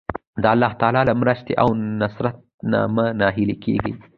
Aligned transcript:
د 0.41 0.43
الله 0.53 0.71
تعالی 0.81 1.01
له 1.09 1.13
مرستې 1.21 1.53
او 1.61 1.67
نصرت 2.01 2.35
نه 2.71 2.79
مه 2.95 3.05
ناهیلی 3.19 3.55
کېږه. 3.63 3.91